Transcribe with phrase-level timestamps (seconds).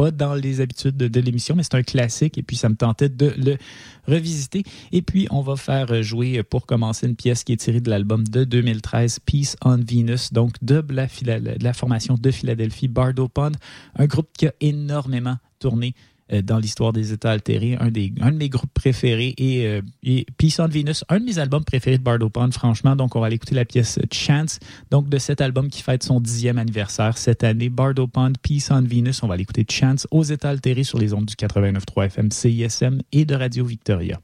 [0.00, 3.10] pas dans les habitudes de, l'émission, mais c'est un classique et puis ça me tentait
[3.10, 3.58] de le
[4.08, 4.62] revisiter.
[4.92, 8.26] Et puis, on va faire jouer pour commencer une pièce qui est tirée de l'album
[8.26, 13.52] de 2013, Peace on Venus, donc de la, de la formation de Philadelphie, Bardo Pond,
[13.94, 15.94] un groupe qui a énormément tourné
[16.42, 20.26] dans l'histoire des États altérés, un, des, un de mes groupes préférés et, euh, et,
[20.36, 22.96] Peace on Venus, un de mes albums préférés de Bardo Pond, franchement.
[22.96, 24.58] Donc, on va aller écouter la pièce Chance,
[24.90, 27.68] donc de cet album qui fête son dixième anniversaire cette année.
[27.68, 31.12] Bardo Pond, Peace on Venus, on va aller écouter Chance aux États altérés sur les
[31.12, 34.20] ondes du 89.3 FM CISM et de Radio Victoria.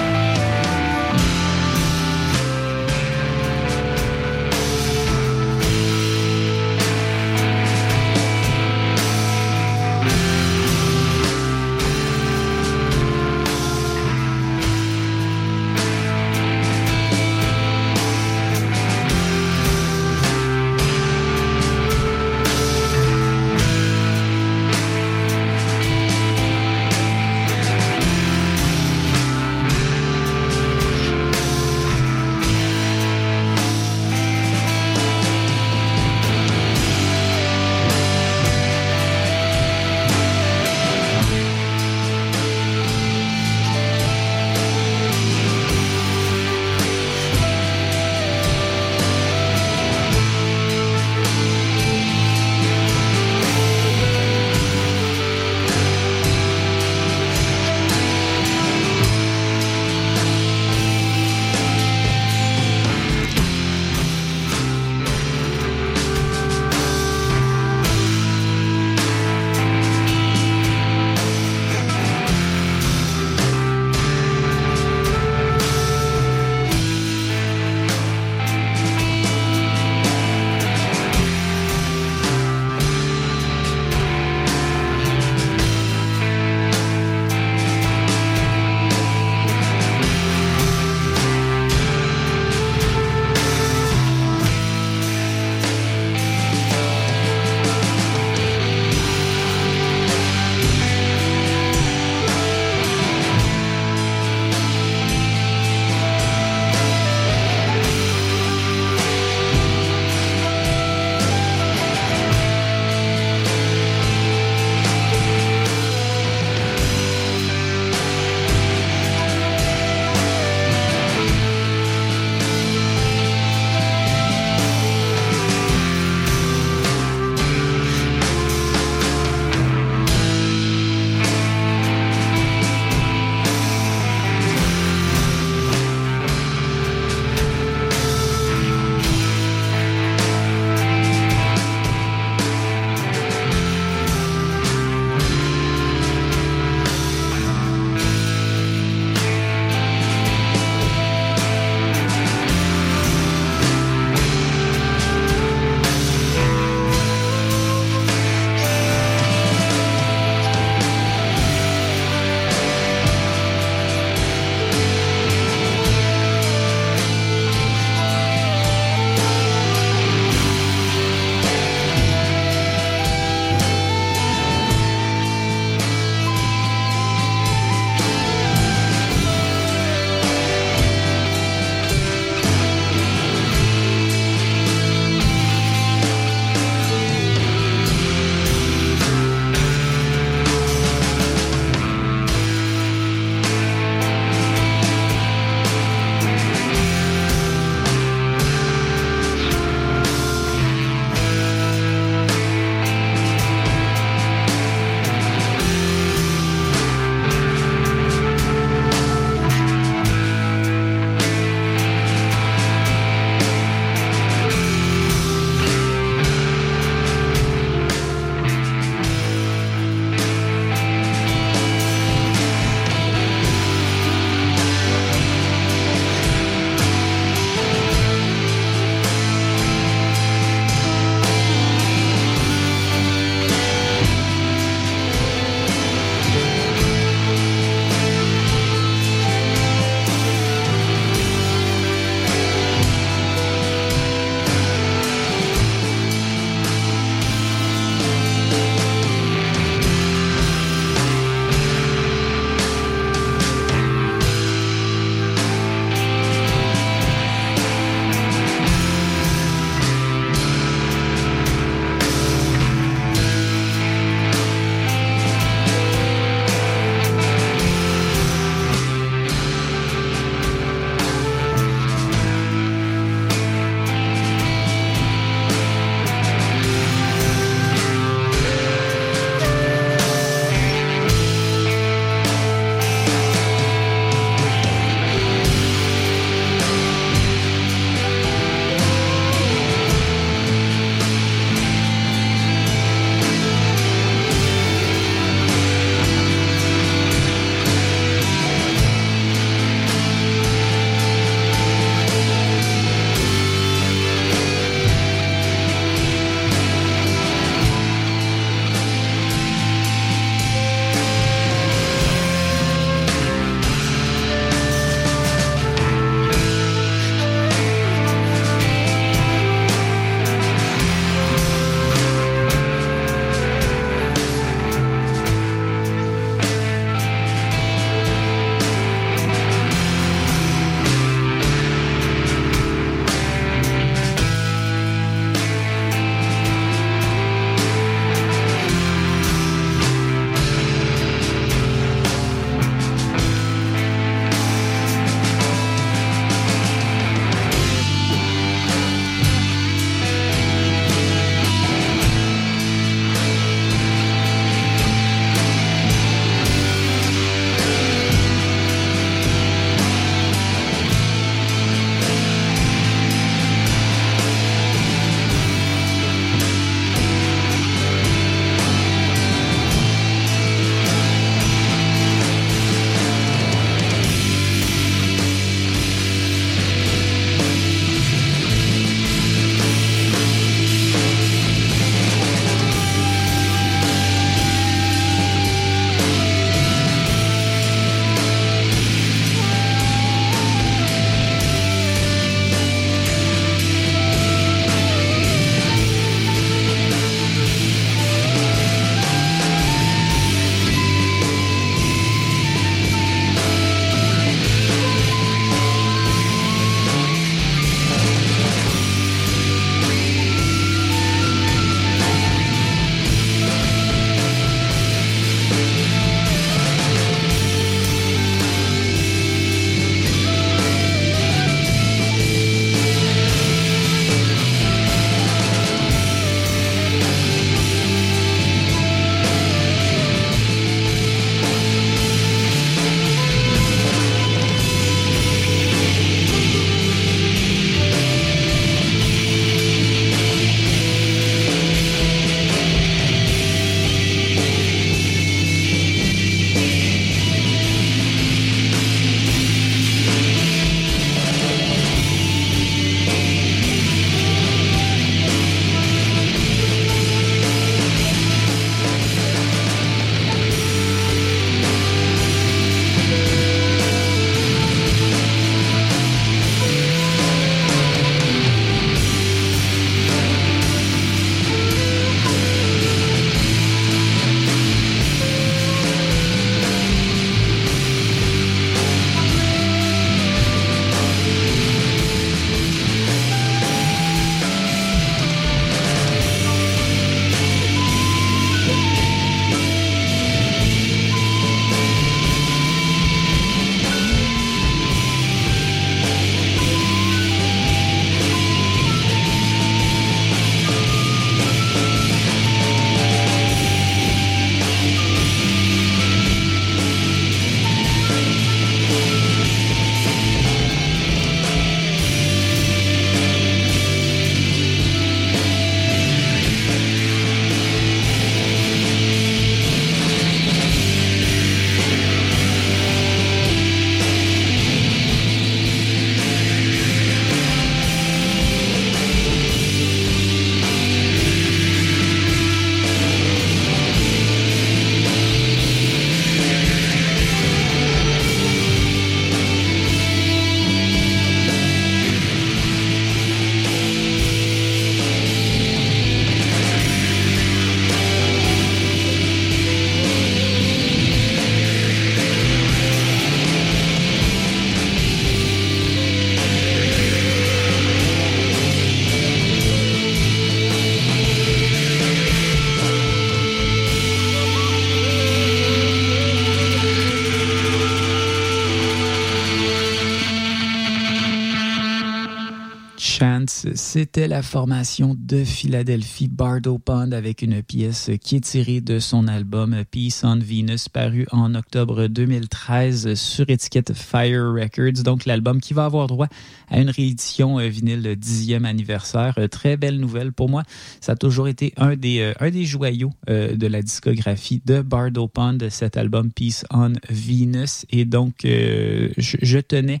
[573.86, 579.28] C'était la formation de Philadelphie Bardo Pond avec une pièce qui est tirée de son
[579.28, 585.04] album Peace on Venus paru en octobre 2013 sur étiquette Fire Records.
[585.04, 586.26] Donc l'album qui va avoir droit
[586.68, 589.34] à une réédition euh, vinyle 10e anniversaire.
[589.38, 590.64] Euh, très belle nouvelle pour moi.
[591.00, 595.28] Ça a toujours été un des, euh, un des joyaux de la discographie de Bardo
[595.28, 597.86] Pond, cet album Peace on Venus.
[597.90, 600.00] Et donc je, je tenais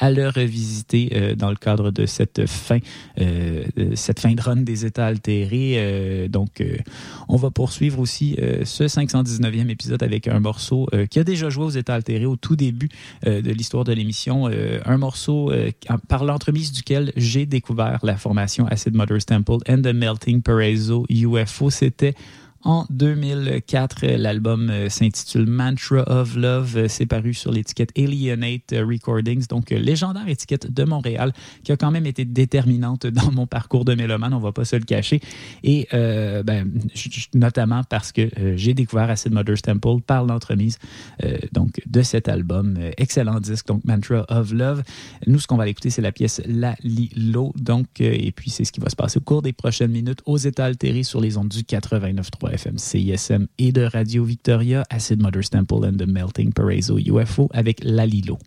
[0.00, 2.78] à le revisiter euh, dans le cadre de cette fin,
[3.20, 3.64] euh,
[3.94, 5.74] cette fin de run des états altérés.
[5.76, 6.62] Euh, donc,
[7.28, 11.70] on va poursuivre aussi ce 519e épisode avec un morceau qui a déjà joué aux
[11.70, 12.88] états altérés au tout début
[13.24, 14.48] de l'histoire de l'émission.
[14.84, 15.52] un morceau
[16.08, 21.70] par l'entremise duquel j'ai découvert la formation Acid Mother's Temple and the Melting Paraiso UFO.
[21.70, 22.14] C'était
[22.62, 26.76] en 2004, l'album euh, s'intitule Mantra of Love.
[26.76, 31.32] Euh, c'est paru sur l'étiquette Alienate Recordings, donc euh, légendaire étiquette de Montréal,
[31.64, 34.76] qui a quand même été déterminante dans mon parcours de mélomane, on va pas se
[34.76, 35.20] le cacher.
[35.62, 36.70] Et ben,
[37.34, 40.78] notamment parce que j'ai découvert Acid Mother's Temple par l'entremise
[41.52, 42.78] donc de cet album.
[42.96, 44.82] excellent disque, donc Mantra of Love.
[45.26, 47.52] Nous, ce qu'on va écouter, c'est la pièce La Lilo.
[47.56, 50.38] Donc, et puis c'est ce qui va se passer au cours des prochaines minutes aux
[50.38, 55.50] états altérés sur les ondes du 89.3 FM CISM et de Radio Victoria, Acid Mother's
[55.50, 58.38] Temple and the Melting Paraiso UFO avec Lalilo.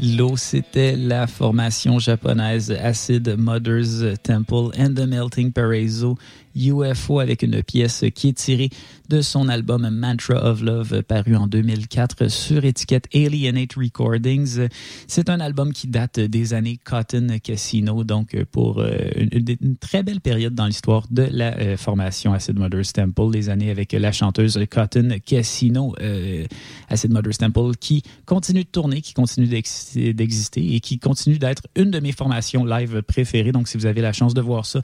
[0.00, 6.16] Lilo, c'était la formation japonaise Acid Mother's Temple and the Melting Paraiso
[6.54, 8.70] UFO avec une pièce qui est tirée
[9.08, 14.68] de son album Mantra of Love paru en 2004 sur étiquette Alienate Recordings.
[15.08, 20.20] C'est un album qui date des années Cotton Casino, donc pour euh, une, très belle
[20.20, 24.58] période dans l'histoire de la euh, formation Acid Mother's Temple, les années avec la chanteuse
[24.70, 26.46] Cotton Casino, euh,
[26.88, 31.90] Acid Mother's Temple, qui continue de tourner, qui continue d'exister et qui continue d'être une
[31.90, 33.52] de mes formations live préférées.
[33.52, 34.80] Donc si vous avez la chance de voir ça,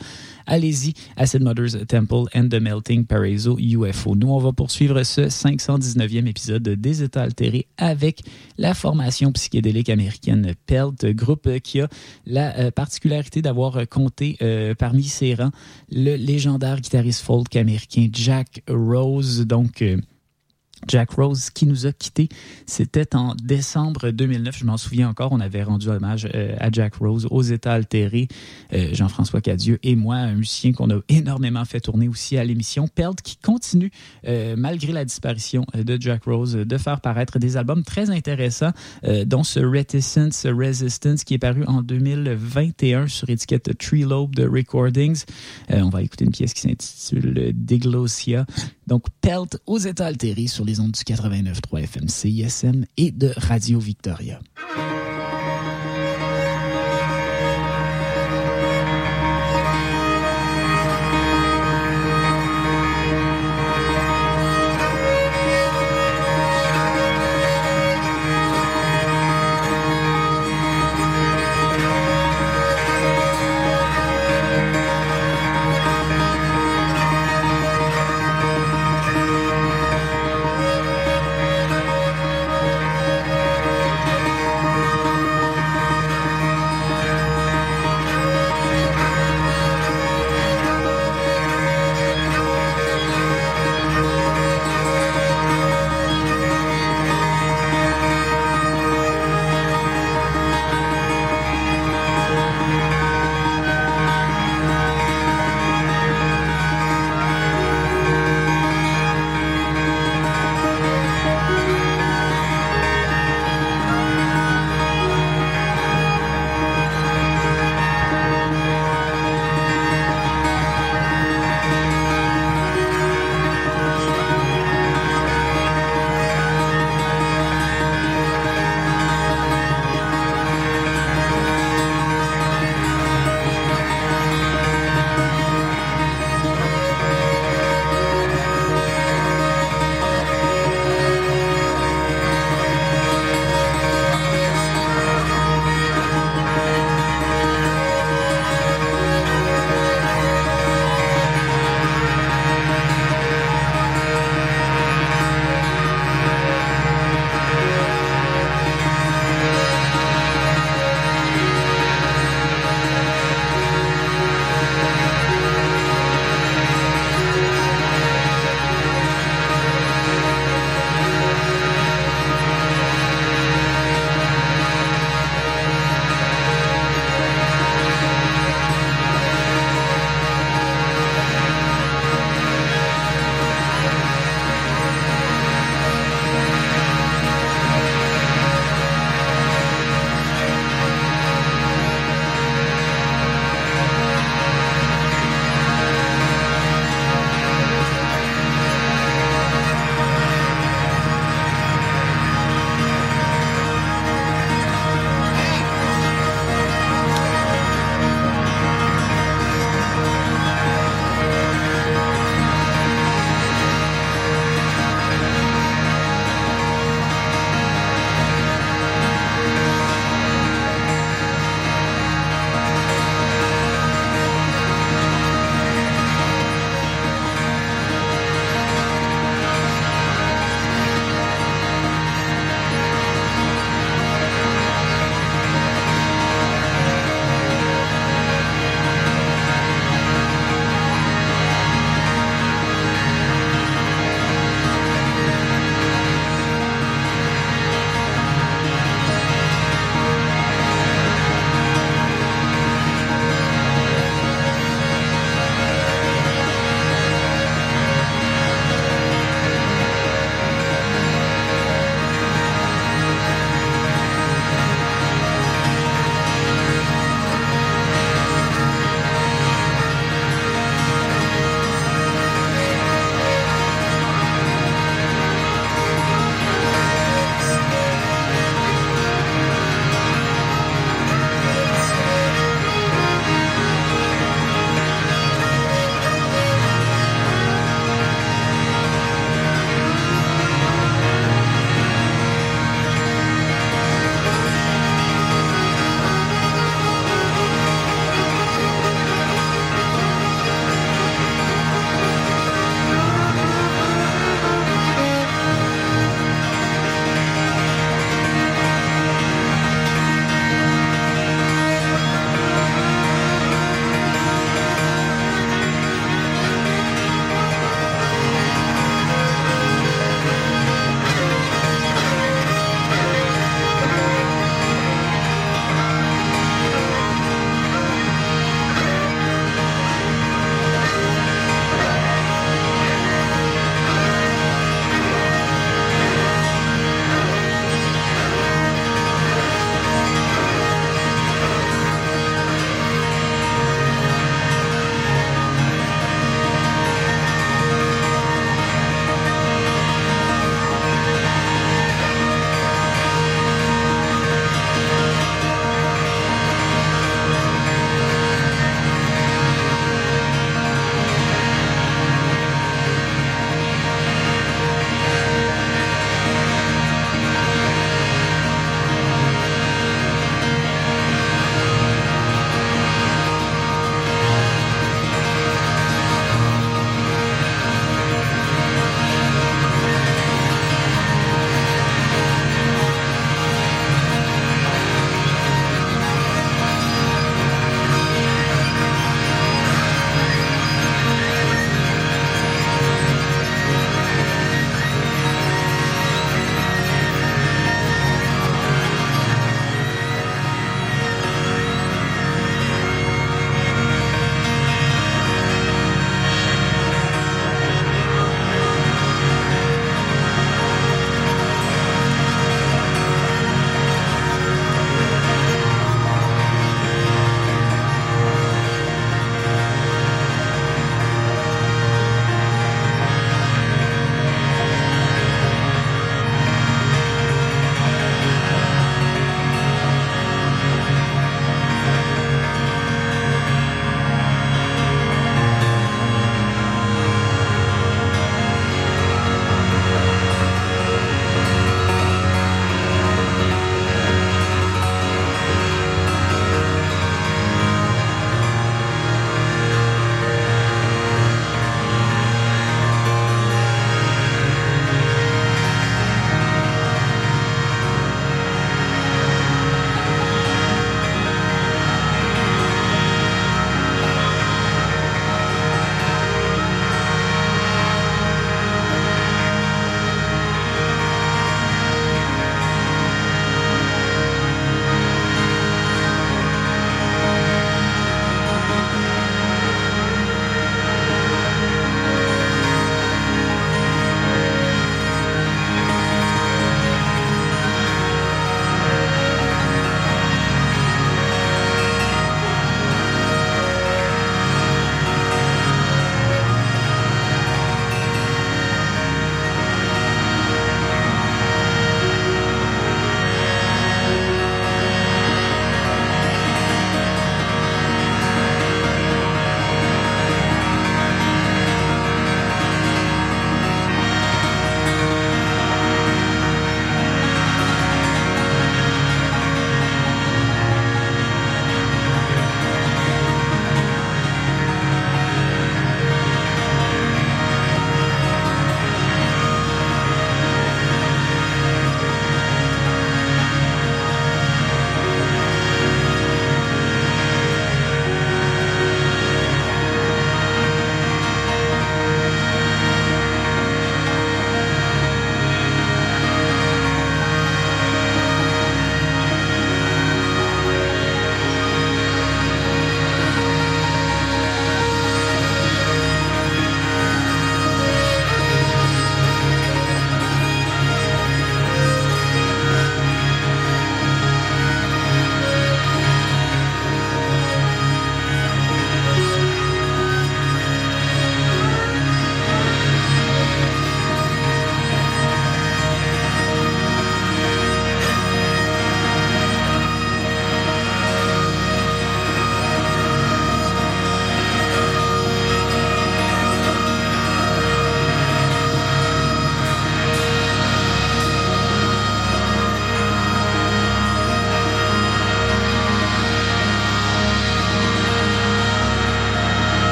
[0.46, 4.14] allez-y, Acid Mother's Temple and the Melting Paraiso UFO.
[4.14, 8.22] Nous, on va poursuivre ce 519e épisode des États altérés avec
[8.58, 11.88] la formation psychédélique américaine PELT, groupe qui a
[12.26, 15.50] la euh, particularité d'avoir compté euh, parmi ses rangs
[15.90, 19.46] le légendaire guitariste folk américain Jack Rose.
[19.46, 19.96] Donc, euh,
[20.86, 22.28] Jack Rose qui nous a quittés.
[22.66, 25.32] C'était en décembre 2009, je m'en souviens encore.
[25.32, 28.28] On avait rendu hommage euh, à Jack Rose aux États altérés,
[28.72, 32.88] euh, Jean-François Cadieux et moi, un musicien qu'on a énormément fait tourner aussi à l'émission.
[32.88, 33.90] Pelt qui continue,
[34.26, 38.72] euh, malgré la disparition de Jack Rose, de faire paraître des albums très intéressants,
[39.26, 45.24] dont ce Reticence Resistance qui est paru en 2021 sur étiquette Tree Lobe de Recordings.
[45.70, 48.46] on va écouter une pièce qui s'intitule Diglossia.
[48.86, 53.78] Donc, Pelt aux États altérés sur les ondes du 89.3 FM CISM et de Radio
[53.78, 54.40] Victoria.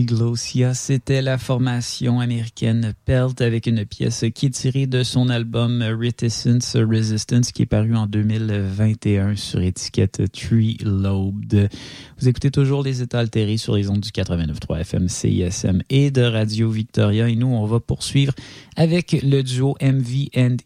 [0.00, 5.82] Diglosia, c'était la formation américaine Pelt avec une pièce qui est tirée de son album
[5.82, 11.68] Reticence Resistance qui est paru en 2021 sur étiquette Tree Lobed.
[12.18, 16.22] Vous écoutez toujours les états altérés sur les ondes du 89.3 FM CISM et de
[16.22, 18.32] Radio Victoria et nous on va poursuivre
[18.76, 20.56] avec le duo MV&EE,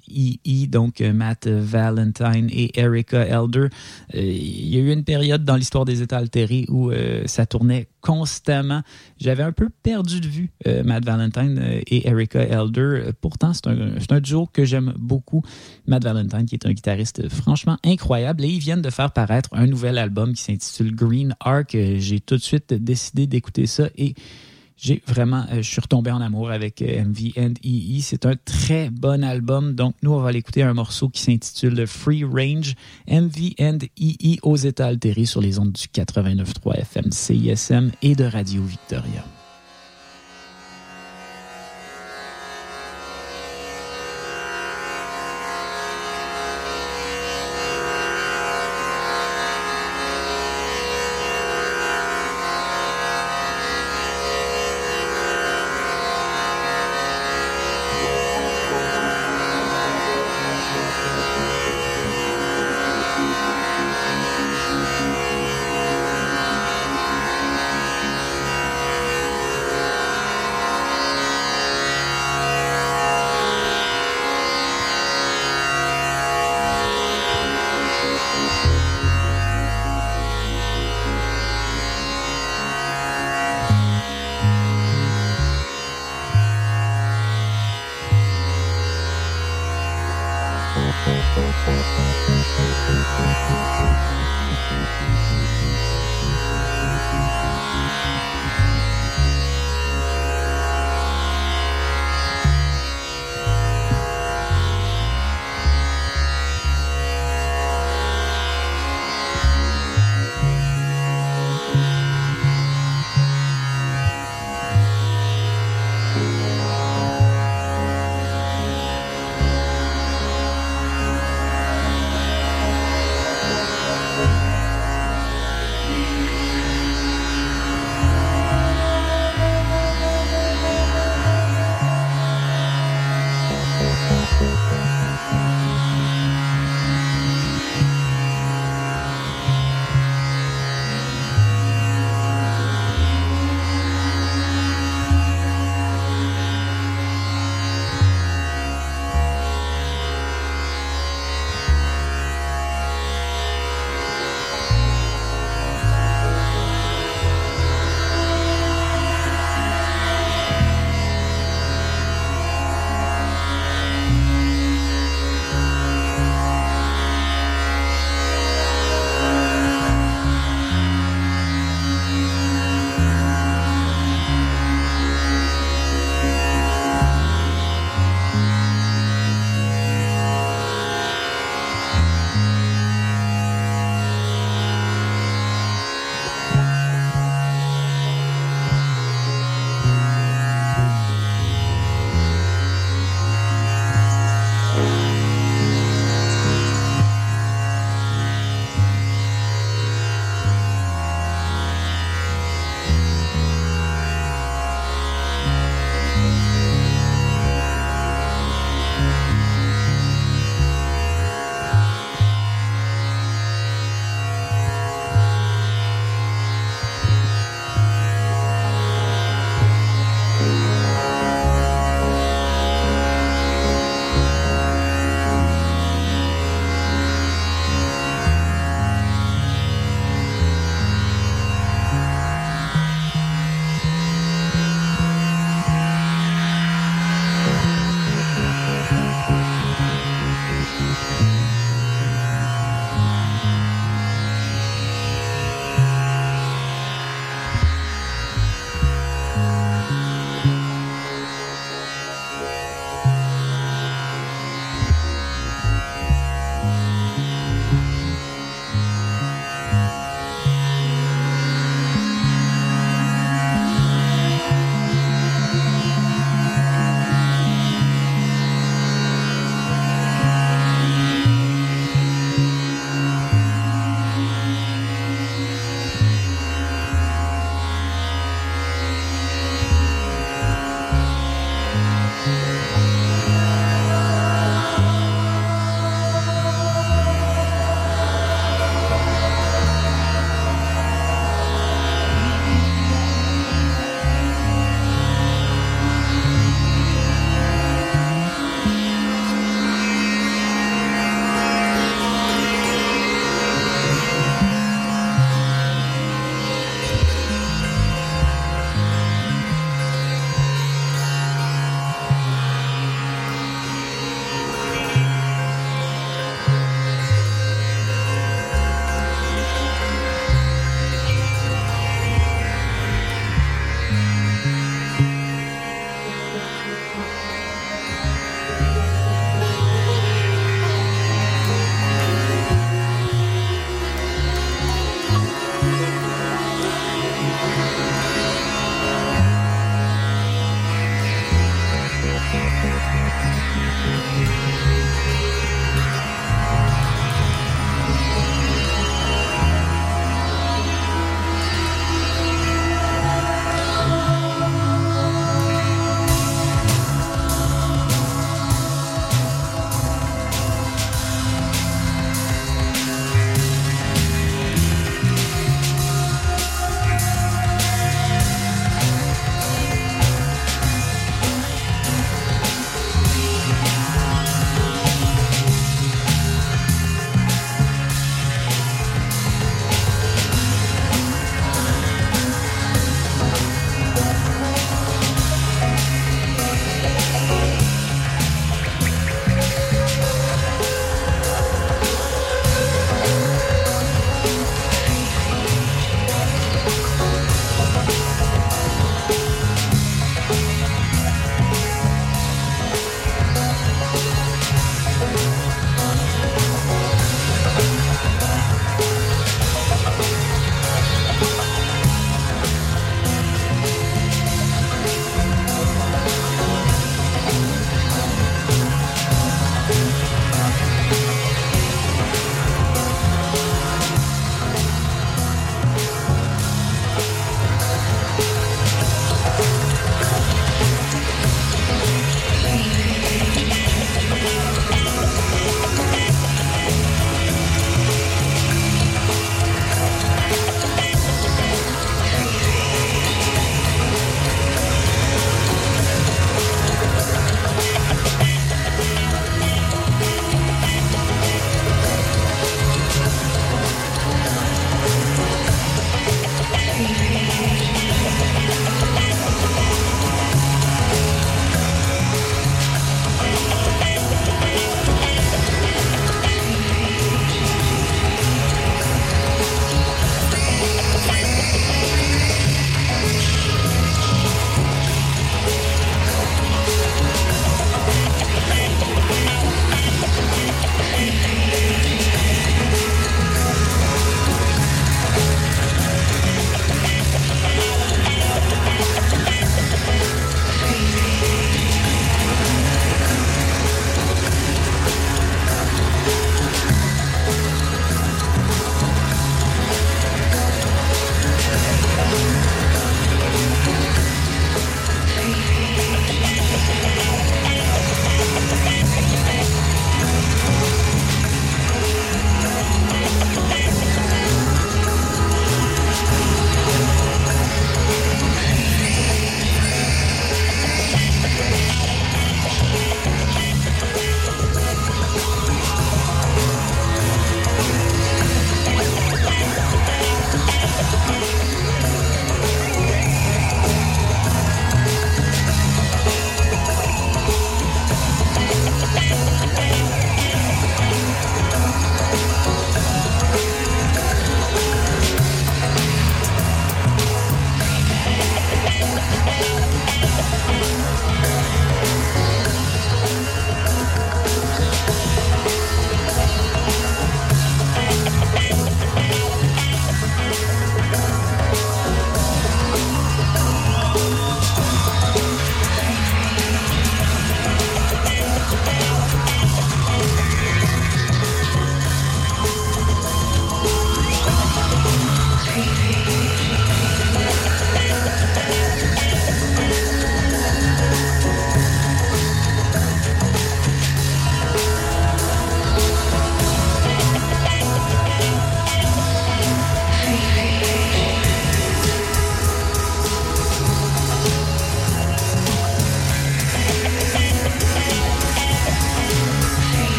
[0.47, 3.67] e, donc Matt Valentine et Erica Elder.
[4.15, 7.47] Euh, il y a eu une période dans l'histoire des états altérés où euh, ça
[7.47, 8.83] tournait constamment.
[9.19, 13.13] J'avais un peu perdu de vue euh, Matt Valentine euh, et Erica Elder.
[13.23, 15.43] Pourtant, c'est un, un, duo que j'aime beaucoup.
[15.87, 18.45] Matt Valentine, qui est un guitariste franchement incroyable.
[18.45, 21.75] Et ils viennent de faire paraître un nouvel album qui s'intitule Green Arc.
[21.75, 24.15] Euh, j'ai tout de suite décidé d'écouter ça et
[24.77, 28.01] j'ai vraiment, je suis retombé en amour avec MV&EE.
[28.01, 29.75] C'est un très bon album.
[29.75, 32.75] Donc, nous, on va aller écouter un morceau qui s'intitule Free Range
[33.09, 39.25] MV&EE aux états altérés sur les ondes du 89.3 FM CISM et de Radio Victoria.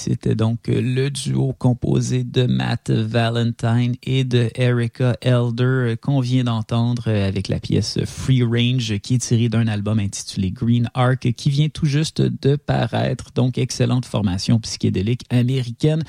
[0.00, 7.08] C'était donc le duo composé de Matt Valentine et de Erica Elder qu'on vient d'entendre
[7.08, 11.68] avec la pièce Free Range qui est tirée d'un album intitulé Green Arc qui vient
[11.68, 13.32] tout juste de paraître.
[13.34, 16.02] Donc, excellente formation psychédélique américaine.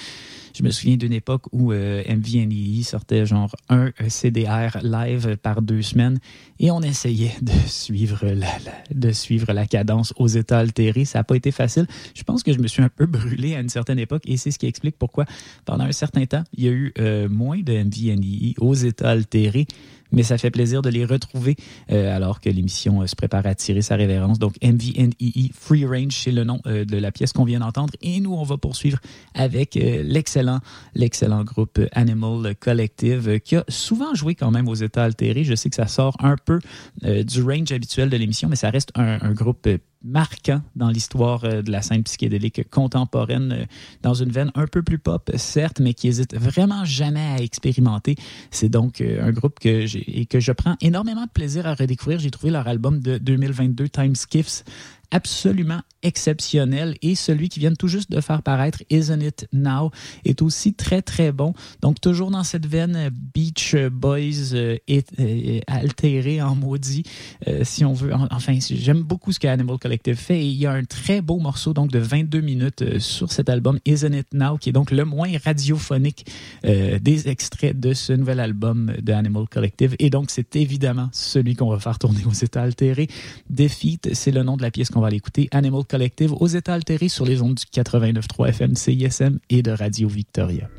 [0.53, 5.81] Je me souviens d'une époque où euh, MVNI sortait genre un CDR live par deux
[5.81, 6.19] semaines
[6.59, 8.47] et on essayait de suivre la,
[8.93, 11.05] de suivre la cadence aux états altérés.
[11.05, 11.87] Ça n'a pas été facile.
[12.13, 14.51] Je pense que je me suis un peu brûlé à une certaine époque et c'est
[14.51, 15.25] ce qui explique pourquoi
[15.65, 19.67] pendant un certain temps, il y a eu euh, moins de MVNI aux états altérés
[20.11, 21.55] mais ça fait plaisir de les retrouver
[21.91, 24.39] euh, alors que l'émission euh, se prépare à tirer sa révérence.
[24.39, 27.93] Donc, MVNEE Free Range, c'est le nom euh, de la pièce qu'on vient d'entendre.
[28.01, 28.99] Et nous, on va poursuivre
[29.33, 30.59] avec l'excellent,
[30.95, 35.43] l'excellent groupe Animal Collective qui a souvent joué quand même aux états altérés.
[35.43, 36.59] Je sais que ça sort un peu
[37.01, 39.67] du range habituel de l'émission, mais ça reste un, un groupe
[40.03, 43.65] marquant dans l'histoire euh, de la scène psychédélique contemporaine, euh,
[44.01, 48.15] dans une veine un peu plus pop, certes, mais qui hésite vraiment jamais à expérimenter.
[48.49, 52.19] C'est donc euh, un groupe que et que je prends énormément de plaisir à redécouvrir.
[52.19, 54.63] J'ai trouvé leur album de 2022, Time Skiffs,
[55.11, 59.91] absolument exceptionnel et celui qui vient tout juste de faire paraître Isn't It Now
[60.25, 61.53] est aussi très très bon.
[61.81, 67.03] Donc toujours dans cette veine Beach Boys euh, euh, altéré en maudit
[67.47, 68.11] euh, si on veut.
[68.31, 71.37] Enfin, j'aime beaucoup ce que Animal Collective fait et il y a un très beau
[71.37, 75.05] morceau donc de 22 minutes sur cet album Isn't It Now qui est donc le
[75.05, 76.25] moins radiophonique
[76.63, 81.69] des extraits de ce nouvel album de Animal Collective et donc c'est évidemment celui qu'on
[81.69, 83.07] va faire tourner aux états altérés.
[83.49, 87.09] Defeat, c'est le nom de la pièce qu'on va l'écouter, Animal Collective, aux états altérés
[87.09, 90.69] sur les ondes du 89.3 FM CISM et de Radio Victoria.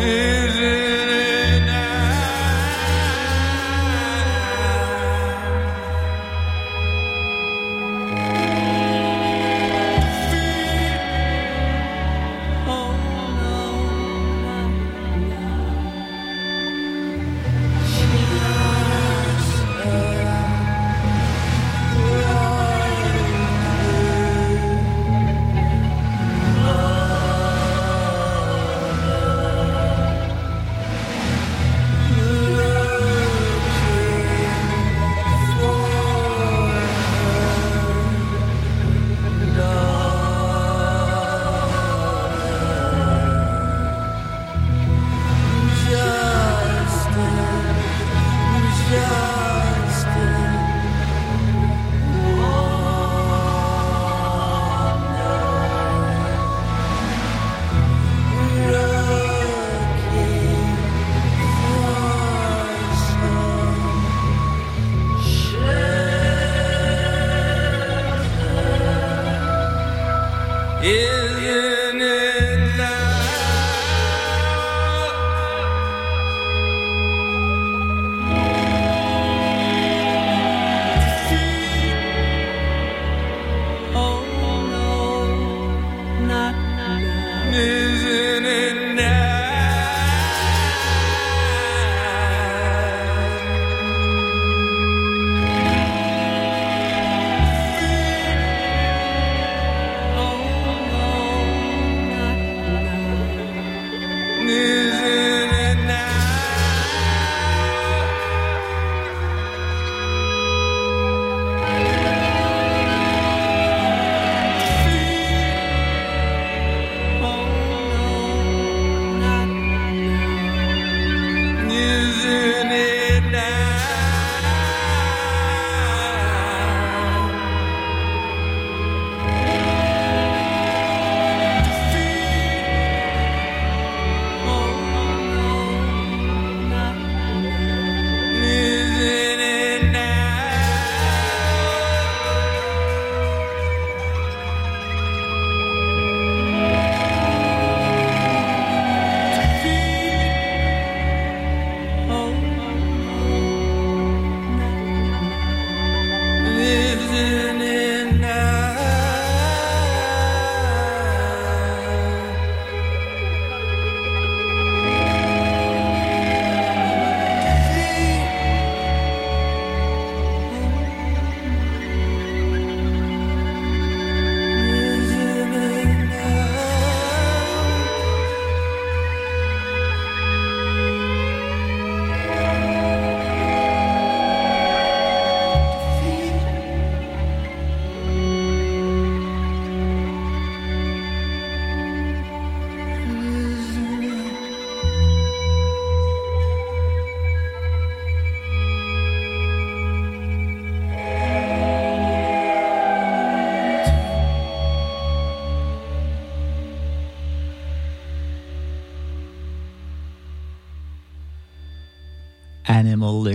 [0.00, 0.83] Is it?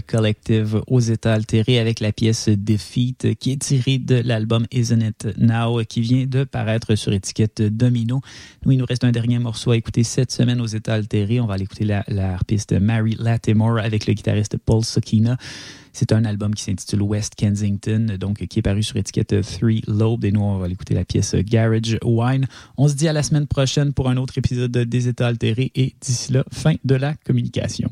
[0.10, 5.38] Collective aux états altérés avec la pièce Defeat qui est tirée de l'album Isn't It
[5.38, 8.20] Now qui vient de paraître sur étiquette Domino.
[8.66, 11.40] Nous, il nous reste un dernier morceau à écouter cette semaine aux états altérés.
[11.40, 12.04] On va aller écouter la,
[12.34, 15.38] harpiste Mary Latimore avec le guitariste Paul Sakina.
[15.94, 20.26] C'est un album qui s'intitule West Kensington, donc qui est paru sur étiquette Three Lobe.
[20.26, 22.48] Et nous, on va aller écouter la pièce Garage Wine.
[22.78, 25.94] On se dit à la semaine prochaine pour un autre épisode des États altérés et
[26.02, 27.92] d'ici là, fin de la communication.